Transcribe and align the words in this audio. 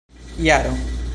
jaro 0.37 0.71